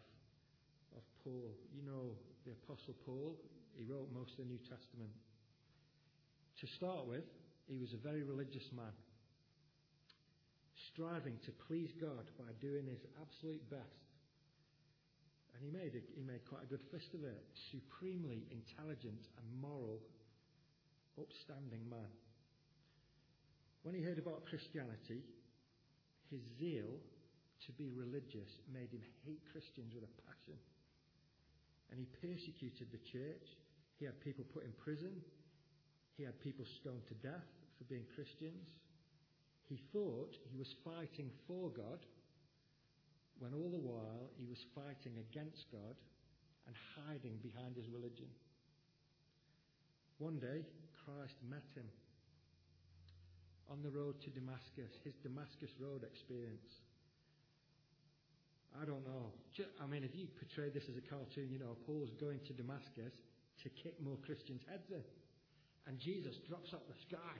[1.26, 1.50] Paul.
[1.74, 2.14] You know
[2.46, 3.34] the Apostle Paul,
[3.74, 5.10] he wrote most of the New Testament.
[6.62, 7.26] To start with,
[7.66, 8.94] he was a very religious man,
[10.94, 14.06] striving to please God by doing his absolute best.
[15.50, 17.42] And he made, a, he made quite a good fist of it.
[17.74, 19.98] Supremely intelligent and moral,
[21.18, 22.12] upstanding man.
[23.82, 25.26] When he heard about Christianity,
[26.30, 27.02] his zeal
[27.66, 30.60] to be religious made him hate Christians with a passion.
[31.90, 33.57] And he persecuted the church.
[33.99, 35.22] He had people put in prison.
[36.16, 37.46] He had people stoned to death
[37.79, 38.68] for being Christians.
[39.68, 42.05] He thought he was fighting for God
[43.38, 45.96] when all the while he was fighting against God
[46.66, 48.27] and hiding behind his religion.
[50.18, 50.64] One day,
[51.05, 51.87] Christ met him
[53.68, 56.81] on the road to Damascus, his Damascus Road experience.
[58.74, 59.33] I don't know.
[59.81, 63.14] I mean, if you portray this as a cartoon, you know, Paul's going to Damascus
[63.62, 65.05] to kick more Christians' heads in.
[65.87, 67.37] And Jesus drops out the sky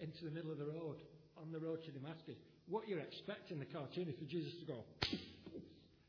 [0.00, 1.02] into the middle of the road,
[1.36, 2.36] on the road to Damascus.
[2.68, 4.84] What you're expecting the cartoon is for Jesus to go,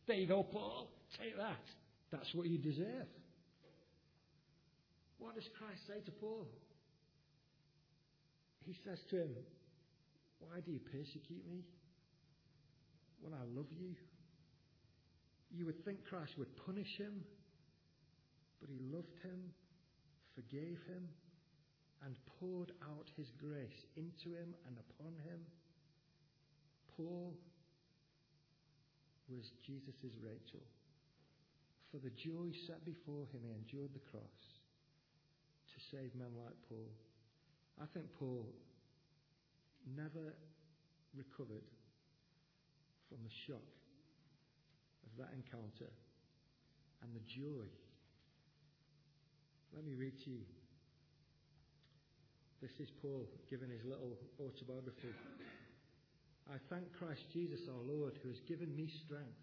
[0.08, 0.88] there you go, Paul,
[1.20, 1.66] take that.
[2.12, 3.10] That's what you deserve.
[5.18, 6.48] What does Christ say to Paul?
[8.66, 9.36] he says to him,
[10.40, 11.64] Why do you persecute me
[13.22, 13.96] when I love you?
[15.56, 17.24] You would think Christ would punish him,
[18.60, 19.54] but he loved him,
[20.34, 21.08] forgave him,
[22.04, 25.40] and poured out his grace into him and upon him.
[26.98, 27.34] Paul
[29.30, 30.66] was Jesus' Rachel.
[31.92, 34.42] For the joy set before him, he endured the cross
[35.70, 36.90] to save men like Paul.
[37.82, 38.50] I think Paul
[39.96, 40.34] never
[41.16, 41.70] recovered
[43.08, 43.83] from the shock
[45.06, 45.92] of that encounter
[47.02, 47.68] and the joy.
[49.76, 50.46] Let me read to you.
[52.62, 55.12] This is Paul giving his little autobiography.
[56.48, 59.42] I thank Christ Jesus our Lord who has given me strength,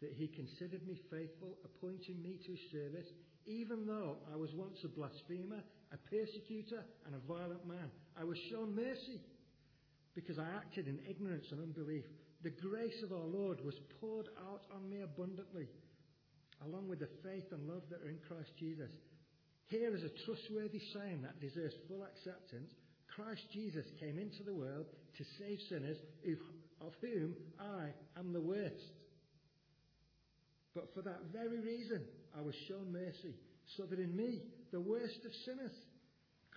[0.00, 3.08] that he considered me faithful, appointing me to his service,
[3.46, 7.90] even though I was once a blasphemer a persecutor and a violent man.
[8.18, 9.20] I was shown mercy
[10.14, 12.04] because I acted in ignorance and unbelief.
[12.42, 15.66] The grace of our Lord was poured out on me abundantly,
[16.64, 18.90] along with the faith and love that are in Christ Jesus.
[19.66, 22.70] Here is a trustworthy saying that deserves full acceptance.
[23.10, 24.86] Christ Jesus came into the world
[25.18, 25.98] to save sinners,
[26.80, 28.94] of whom I am the worst.
[30.76, 32.04] But for that very reason,
[32.38, 33.34] I was shown mercy,
[33.76, 35.74] so that in me, the worst of sinners,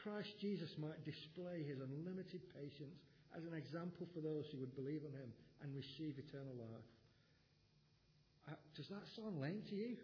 [0.04, 3.02] Christ Jesus might display his unlimited patience
[3.36, 6.92] as an example for those who would believe on him and receive eternal life.
[8.50, 9.98] Uh, does that sound lame to you?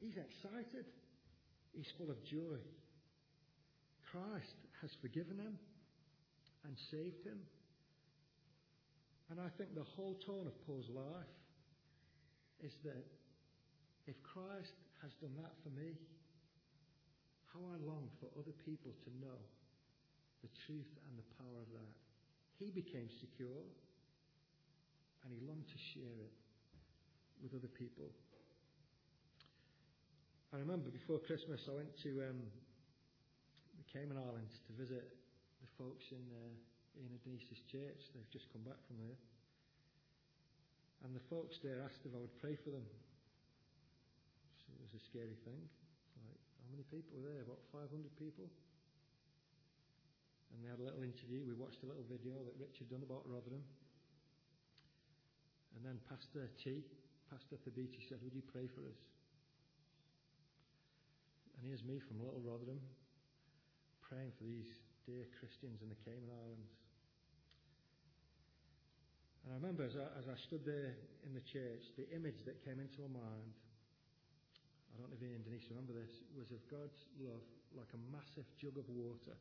[0.00, 0.86] He's excited.
[1.72, 2.60] He's full of joy.
[4.10, 5.58] Christ has forgiven him
[6.64, 7.38] and saved him.
[9.30, 11.36] And I think the whole tone of Paul's life
[12.64, 13.04] is that
[14.06, 14.72] if Christ
[15.02, 15.92] has done that for me,
[17.52, 19.38] how I long for other people to know
[20.42, 22.07] the truth and the power of that.
[22.58, 23.62] He became secure
[25.22, 26.34] and he longed to share it
[27.38, 28.10] with other people.
[30.50, 32.40] I remember before Christmas I went to um,
[33.78, 35.06] the Cayman Islands to visit
[35.62, 38.00] the folks in uh, Ian and Denise's church.
[38.10, 39.18] They've just come back from there.
[41.06, 42.82] And the folks there asked if I would pray for them.
[44.58, 45.62] So it was a scary thing.
[46.26, 47.46] Like, how many people were there?
[47.46, 47.86] About 500
[48.18, 48.50] people.
[50.58, 51.46] And they had a little interview.
[51.46, 53.62] We watched a little video that Richard done about Rotherham.
[55.78, 56.82] And then Pastor T,
[57.30, 58.98] Pastor Thabiti said, Would you pray for us?
[61.54, 62.82] And here's me from Little Rotherham
[64.02, 64.66] praying for these
[65.06, 66.74] dear Christians in the Cayman Islands.
[69.46, 72.58] And I remember as I, as I stood there in the church, the image that
[72.66, 73.54] came into my mind,
[74.90, 77.46] I don't know if Ian and Denise remember this, was of God's love
[77.78, 79.38] like a massive jug of water.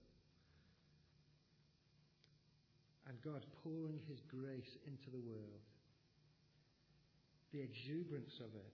[3.07, 5.63] And God pouring His grace into the world.
[7.53, 8.73] The exuberance of it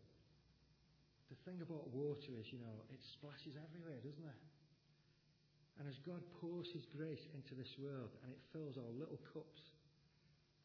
[1.33, 4.41] the thing about water is, you know, it splashes everywhere, doesn't it?
[5.81, 9.73] And as God pours His grace into this world and it fills our little cups,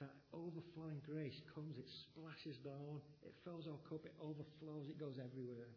[0.04, 5.16] that overflowing grace comes, it splashes down, it fills our cup, it overflows, it goes
[5.16, 5.72] everywhere.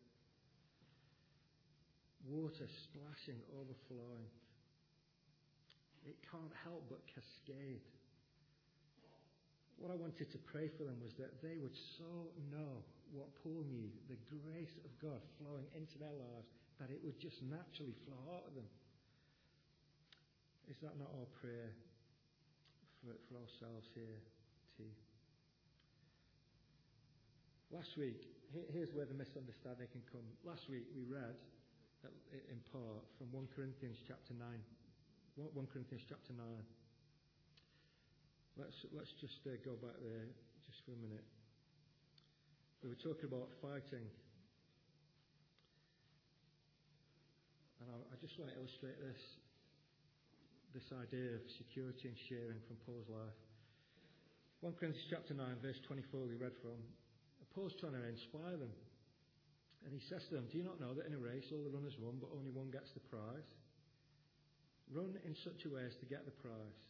[2.28, 4.28] Water splashing, overflowing.
[6.06, 7.86] It can't help but cascade.
[9.78, 13.66] What I wanted to pray for them was that they would so know what Paul
[13.66, 16.48] knew, the grace of God flowing into their lives,
[16.80, 18.70] that it would just naturally flow out of them.
[20.70, 21.74] Is that not our prayer
[23.02, 24.22] for, for ourselves here
[24.78, 24.88] too?
[27.72, 28.28] Last week,
[28.72, 30.28] here's where the misunderstanding can come.
[30.44, 31.36] Last week we read
[32.04, 32.12] uh,
[32.52, 34.44] in part from 1 Corinthians chapter 9.
[35.40, 36.44] 1 Corinthians chapter 9.
[38.60, 40.28] Let's, let's just uh, go back there
[40.68, 41.24] just for a minute.
[42.84, 44.04] We were talking about fighting.
[47.80, 49.22] And I, I just want to illustrate this,
[50.76, 53.40] this idea of security and sharing from Paul's life.
[54.60, 56.76] 1 Corinthians chapter 9, verse 24, we read from.
[57.56, 58.72] Paul's trying to inspire them.
[59.88, 61.72] And he says to them, Do you not know that in a race all the
[61.72, 63.48] runners run, but only one gets the prize?
[64.92, 66.84] Run in such a way as to get the prize.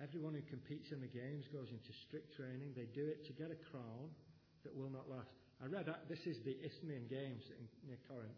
[0.00, 2.76] Everyone who competes in the games goes into strict training.
[2.76, 4.12] They do it to get a crown
[4.64, 5.32] that will not last.
[5.64, 8.36] I read that this is the Isthmian Games in, near Corinth.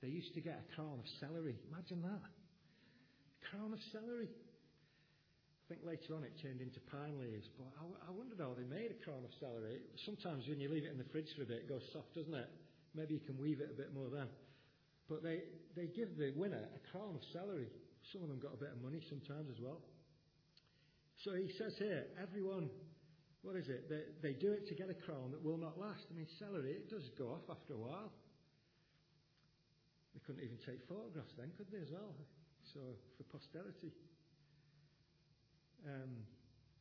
[0.00, 1.58] They used to get a crown of celery.
[1.68, 2.24] Imagine that.
[2.24, 4.30] A crown of celery.
[4.30, 8.64] I think later on it turned into pine leaves, but I, I wondered how they
[8.64, 9.84] made a crown of celery.
[10.06, 12.32] Sometimes when you leave it in the fridge for a bit, it goes soft, doesn't
[12.32, 12.48] it?
[12.94, 14.32] Maybe you can weave it a bit more then.
[15.08, 15.40] But they,
[15.74, 17.68] they give the winner a crown of celery.
[18.12, 19.80] Some of them got a bit of money sometimes as well.
[21.24, 22.70] So he says here, everyone
[23.42, 23.88] what is it?
[23.88, 26.06] They, they do it to get a crown that will not last.
[26.10, 28.10] I mean, celery, it does go off after a while.
[30.14, 32.14] They couldn't even take photographs then, could they, as well?
[32.74, 32.80] So,
[33.16, 33.94] for posterity.
[35.86, 36.26] Um,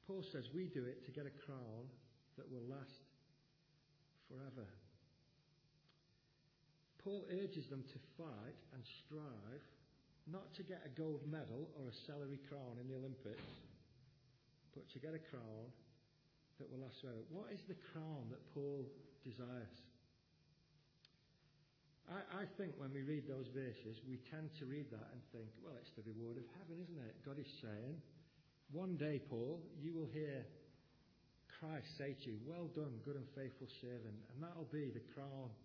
[0.08, 1.86] Paul says we do it to get a crown
[2.38, 3.06] that will last
[4.28, 4.66] forever.
[7.08, 9.64] Paul urges them to fight and strive
[10.28, 13.48] not to get a gold medal or a celery crown in the Olympics,
[14.76, 15.72] but to get a crown
[16.60, 17.24] that will last forever.
[17.32, 18.84] What is the crown that Paul
[19.24, 19.72] desires?
[22.12, 25.48] I, I think when we read those verses, we tend to read that and think,
[25.64, 27.24] well, it's the reward of heaven, isn't it?
[27.24, 28.04] God is saying,
[28.76, 30.44] one day, Paul, you will hear
[31.56, 34.20] Christ say to you, Well done, good and faithful servant.
[34.36, 35.56] And that'll be the crown,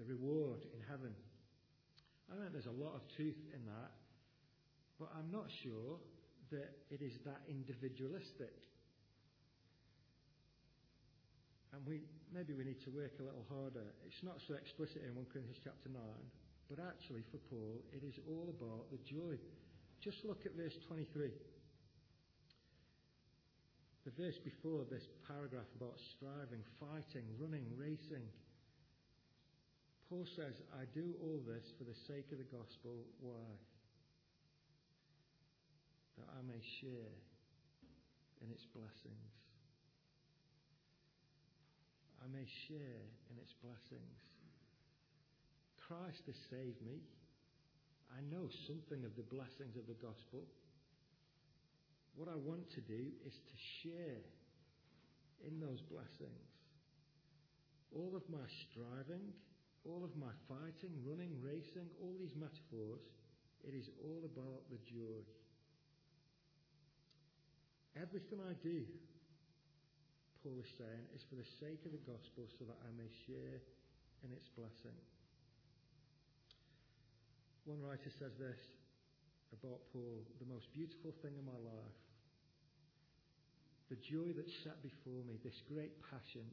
[0.00, 1.12] the reward in heaven.
[2.32, 3.92] I think there's a lot of truth in that,
[4.96, 6.00] but I'm not sure
[6.48, 8.56] that it is that individualistic.
[11.76, 12.00] And we,
[12.32, 13.92] maybe we need to work a little harder.
[14.08, 16.00] It's not so explicit in 1 Corinthians chapter 9,
[16.72, 19.36] but actually for Paul, it is all about the joy.
[20.00, 21.30] Just look at verse 23.
[24.08, 28.24] The verse before this paragraph about striving, fighting, running, racing.
[30.10, 33.06] Paul says, I do all this for the sake of the gospel.
[33.22, 33.46] Why?
[36.18, 37.14] That I may share
[38.42, 39.30] in its blessings.
[42.18, 44.18] I may share in its blessings.
[45.78, 46.98] Christ has saved me.
[48.10, 50.42] I know something of the blessings of the gospel.
[52.18, 54.26] What I want to do is to share
[55.46, 56.50] in those blessings.
[57.94, 59.30] All of my striving,
[59.84, 63.00] all of my fighting, running, racing, all these metaphors,
[63.64, 65.24] it is all about the joy.
[67.96, 68.84] Everything I do,
[70.42, 73.60] Paul is saying, is for the sake of the gospel so that I may share
[74.24, 74.96] in its blessing.
[77.64, 78.60] One writer says this
[79.52, 82.00] about Paul the most beautiful thing in my life,
[83.90, 86.46] the joy that's set before me, this great passion,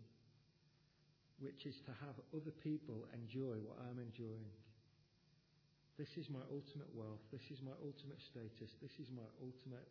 [1.40, 4.50] which is to have other people enjoy what I'm enjoying.
[5.98, 7.22] This is my ultimate wealth.
[7.34, 8.74] This is my ultimate status.
[8.82, 9.90] This is my ultimate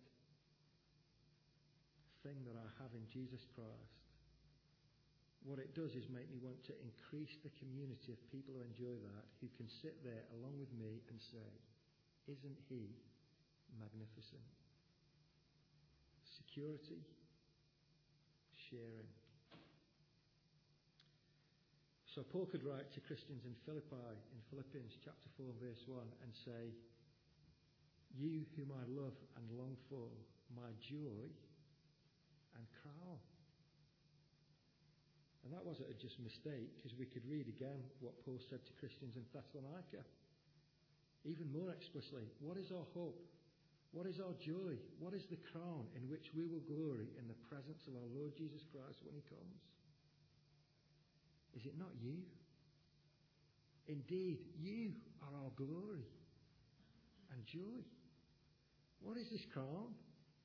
[2.23, 4.07] thing that I have in Jesus Christ.
[5.47, 8.99] What it does is make me want to increase the community of people who enjoy
[8.99, 11.47] that, who can sit there along with me and say,
[12.27, 12.91] Isn't he
[13.79, 14.43] magnificent?
[16.27, 16.99] Security,
[18.71, 19.07] sharing.
[22.17, 26.33] So Paul could write to Christians in Philippi, in Philippians chapter 4, verse 1, and
[26.33, 26.73] say,
[28.17, 30.09] You whom I love and long for,
[30.57, 31.29] my joy
[32.57, 33.21] and crown.
[35.45, 38.73] And that wasn't just a mistake, because we could read again what Paul said to
[38.81, 40.01] Christians in Thessalonica.
[41.29, 43.21] Even more explicitly, what is our hope?
[43.93, 44.81] What is our joy?
[45.05, 48.33] What is the crown in which we will glory in the presence of our Lord
[48.41, 49.76] Jesus Christ when he comes?
[51.57, 52.21] Is it not you?
[53.89, 54.93] Indeed, you
[55.23, 56.05] are our glory
[57.33, 57.81] and joy.
[59.01, 59.97] What is his crown?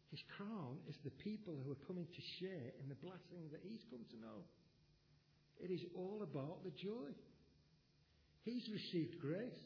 [0.09, 3.83] His crown is the people who are coming to share in the blessing that he's
[3.91, 4.47] come to know.
[5.59, 7.11] It is all about the joy.
[8.43, 9.61] He's received grace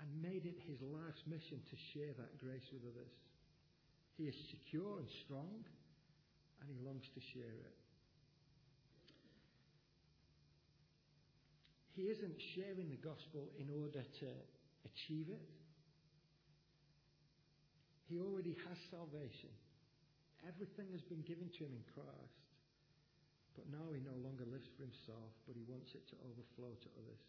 [0.00, 3.12] and made it his life's mission to share that grace with others.
[4.16, 5.64] He is secure and strong,
[6.60, 7.79] and he longs to share it.
[12.00, 14.28] He isn't sharing the gospel in order to
[14.88, 15.44] achieve it.
[18.08, 19.52] He already has salvation.
[20.48, 22.40] Everything has been given to him in Christ.
[23.52, 26.88] But now he no longer lives for himself, but he wants it to overflow to
[27.04, 27.20] others.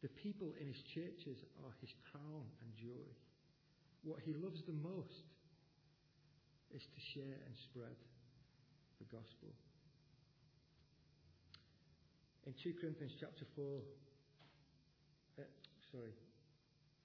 [0.00, 3.12] The people in his churches are his crown and joy.
[4.08, 5.28] What he loves the most
[6.72, 8.00] is to share and spread
[8.96, 9.52] the gospel.
[12.44, 13.80] In 2 Corinthians chapter 4,
[15.40, 15.48] uh,
[15.88, 16.12] sorry,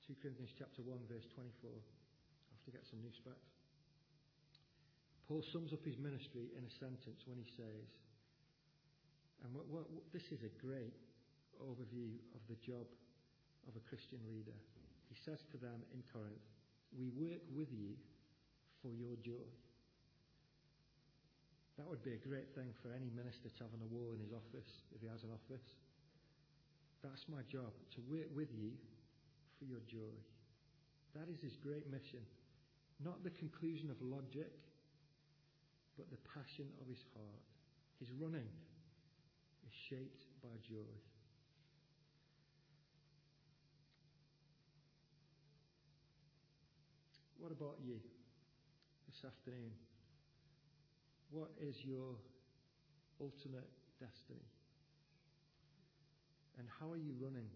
[0.03, 1.71] 2 Corinthians chapter 1, verse 24.
[1.71, 3.55] I have to get some new specs.
[5.31, 7.87] Paul sums up his ministry in a sentence when he says,
[9.39, 10.91] and what, what, what, this is a great
[11.63, 12.83] overview of the job
[13.63, 14.59] of a Christian leader.
[15.07, 16.43] He says to them in Corinth,
[16.91, 17.95] We work with you
[18.83, 19.47] for your joy.
[21.79, 24.19] That would be a great thing for any minister to have on a wall in
[24.19, 25.63] his office, if he has an office.
[26.99, 28.75] That's my job, to work with you
[29.55, 30.11] for your joy.
[31.15, 32.19] That is his great mission.
[32.99, 34.51] Not the conclusion of logic,
[35.95, 37.47] but the passion of his heart.
[38.03, 38.51] His running
[39.63, 40.91] is shaped by joy.
[47.39, 48.03] What about you
[49.07, 49.71] this afternoon?
[51.31, 52.17] What is your
[53.21, 53.69] ultimate
[53.99, 54.45] destiny?
[56.57, 57.47] And how are you running?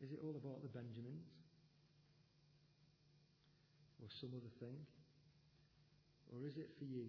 [0.00, 1.28] Is it all about the Benjamins?
[4.00, 4.76] Or some other thing?
[6.32, 7.06] Or is it for you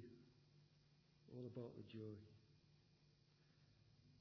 [1.34, 2.16] all about the joy?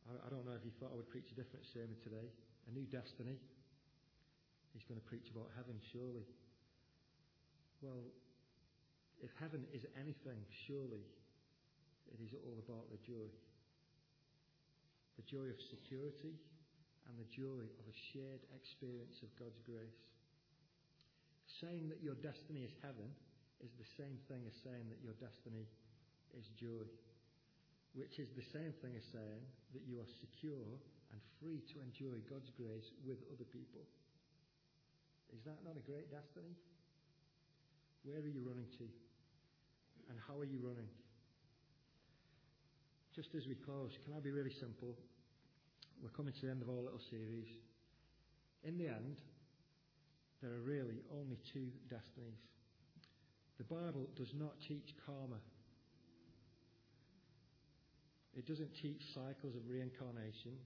[0.08, 2.30] I, I don't know if you thought I would preach a different sermon today.
[2.66, 3.36] A new destiny.
[4.72, 6.26] He's going to preach about heaven, surely.
[7.82, 8.10] Well,
[9.22, 11.04] if heaven is anything, surely
[12.10, 13.30] it is all about the joy.
[15.16, 16.34] The joy of security
[17.06, 20.02] and the joy of a shared experience of God's grace.
[21.60, 23.12] Saying that your destiny is heaven
[23.62, 25.68] is the same thing as saying that your destiny
[26.34, 26.84] is joy,
[27.94, 30.76] which is the same thing as saying that you are secure
[31.14, 33.86] and free to enjoy God's grace with other people.
[35.30, 36.58] Is that not a great destiny?
[38.04, 38.84] Where are you running to?
[40.10, 40.88] And how are you running?
[43.16, 44.94] Just as we close, can I be really simple?
[46.02, 47.48] We're coming to the end of our little series.
[48.62, 49.16] In the end,
[50.42, 52.44] there are really only two destinies.
[53.56, 55.40] The Bible does not teach karma.
[58.36, 60.58] It doesn't teach cycles of reincarnation.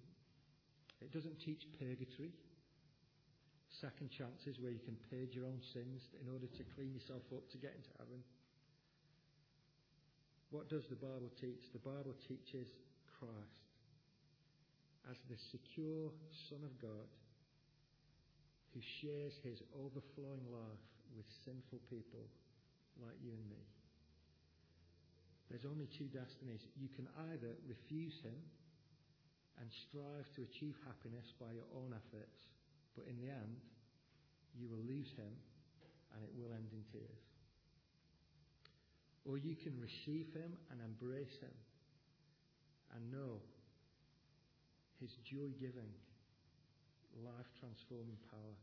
[1.00, 2.32] It doesn't teach purgatory,
[3.80, 7.46] second chances where you can purge your own sins in order to clean yourself up
[7.50, 8.20] to get into heaven.
[10.50, 11.70] What does the Bible teach?
[11.72, 12.68] The Bible teaches
[13.18, 13.68] Christ
[15.10, 16.10] as the secure
[16.48, 17.08] Son of God
[18.74, 20.84] who shares his overflowing life
[21.16, 22.28] with sinful people
[23.00, 23.62] like you and me.
[25.48, 26.60] There's only two destinies.
[26.76, 28.36] You can either refuse him
[29.56, 32.38] and strive to achieve happiness by your own efforts,
[32.98, 33.54] but in the end,
[34.58, 35.30] you will lose him
[36.10, 37.22] and it will end in tears.
[39.22, 41.54] Or you can receive him and embrace him
[42.90, 43.38] and know
[44.98, 45.94] his joy giving,
[47.22, 48.56] life transforming power.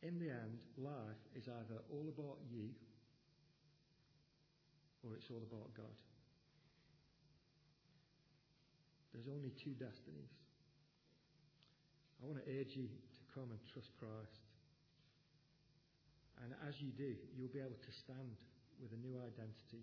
[0.00, 2.72] In the end, life is either all about you
[5.04, 5.98] or it's all about God.
[9.12, 10.32] There's only two destinies.
[12.22, 12.88] I want to urge you
[13.34, 14.46] come and trust Christ.
[16.42, 18.38] And as you do, you'll be able to stand
[18.78, 19.82] with a new identity.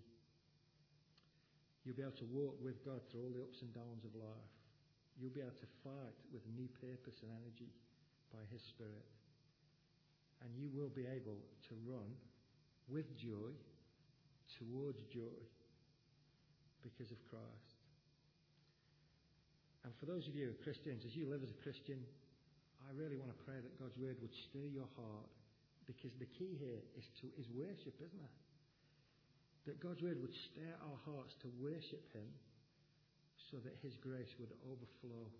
[1.84, 4.52] You'll be able to walk with God through all the ups and downs of life.
[5.20, 7.68] You'll be able to fight with new purpose and energy
[8.32, 9.04] by His Spirit.
[10.40, 11.38] And you will be able
[11.68, 12.08] to run
[12.88, 13.52] with joy
[14.58, 15.38] towards joy
[16.82, 17.78] because of Christ.
[19.84, 21.98] And for those of you who are Christians, as you live as a Christian,
[22.88, 25.30] I really want to pray that God's word would stir your heart
[25.86, 28.36] because the key here is to is worship, isn't it?
[29.66, 32.26] That God's word would stir our hearts to worship him
[33.50, 35.30] so that his grace would overflow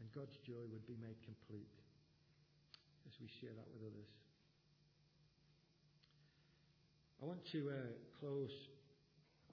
[0.00, 1.70] and God's joy would be made complete
[3.06, 4.10] as we share that with others.
[7.22, 8.50] I want to uh, close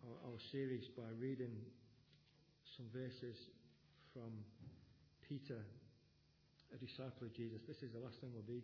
[0.01, 1.53] our, our series by reading
[2.75, 3.37] some verses
[4.13, 4.33] from
[5.27, 5.61] Peter,
[6.73, 7.61] a disciple of Jesus.
[7.67, 8.63] This is the last thing we'll be.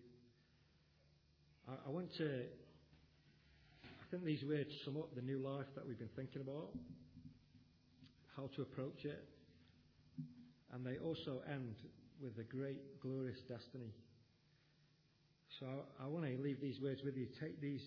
[1.67, 2.45] I, I want to,
[3.83, 6.69] I think these words sum up the new life that we've been thinking about,
[8.35, 9.23] how to approach it,
[10.73, 11.75] and they also end
[12.21, 13.93] with a great, glorious destiny.
[15.59, 17.27] So I, I want to leave these words with you.
[17.39, 17.83] Take these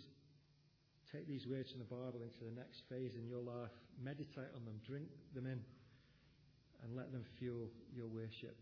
[1.12, 3.72] take these words from the Bible into the next phase in your life.
[4.02, 4.76] Meditate on them.
[4.86, 5.60] Drink them in
[6.82, 8.56] and let them fuel your worship.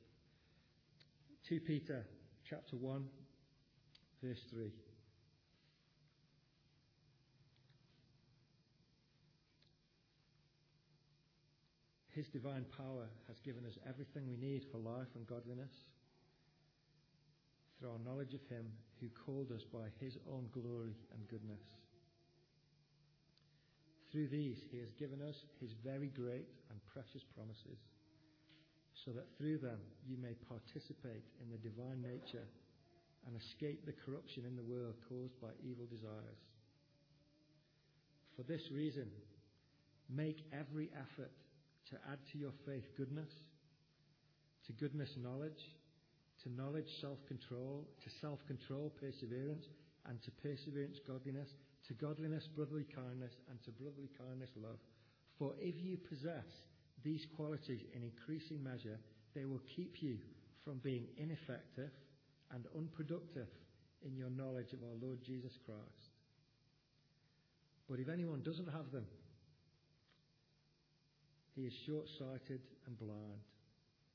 [1.49, 2.05] 2 Peter
[2.43, 3.05] chapter 1
[4.21, 4.73] verse 3.
[12.09, 15.71] His divine power has given us everything we need for life and godliness
[17.79, 18.67] through our knowledge of Him
[19.01, 21.63] who called us by His own glory and goodness.
[24.11, 27.79] Through these, He has given us His very great and precious promises
[29.07, 32.43] so that through them you may participate in the divine nature
[33.25, 36.43] and escape the corruption in the world caused by evil desires.
[38.35, 39.07] For this reason,
[40.11, 41.31] make every effort
[41.91, 43.31] to add to your faith goodness,
[44.67, 45.63] to goodness knowledge,
[46.43, 49.67] to knowledge self control, to self control perseverance,
[50.09, 51.49] and to perseverance godliness,
[51.87, 54.79] to godliness brotherly kindness, and to brotherly kindness love.
[55.39, 56.47] For if you possess
[57.07, 58.99] these qualities in increasing measure,
[59.33, 60.19] they will keep you
[60.65, 61.91] from being ineffective
[62.53, 63.47] and unproductive
[64.05, 66.11] in your knowledge of our Lord Jesus Christ.
[67.89, 69.07] But if anyone doesn't have them,
[71.55, 73.47] he is short sighted and blind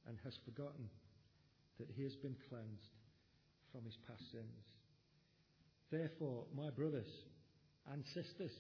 [0.06, 0.89] and has forgotten
[1.80, 2.92] that he has been cleansed
[3.72, 4.68] from his past sins.
[5.89, 7.08] Therefore, my brothers
[7.92, 8.52] and sisters,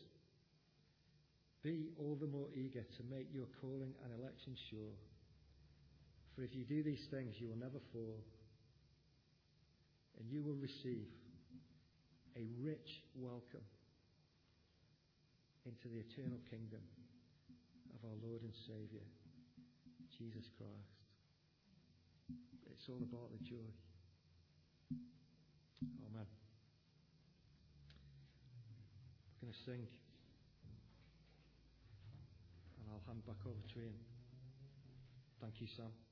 [1.63, 4.97] be all the more eager to make your calling and election sure.
[6.35, 8.17] For if you do these things, you will never fall,
[10.17, 11.07] and you will receive
[12.35, 13.65] a rich welcome
[15.65, 16.81] into the eternal kingdom
[17.93, 19.05] of our Lord and Saviour,
[20.17, 20.97] Jesus Christ.
[22.71, 23.69] It's all about the joy.
[26.09, 26.25] Amen.
[29.41, 29.87] We're going to sing
[33.07, 33.99] hand back over to Ian.
[35.41, 36.10] Thank you, Sam.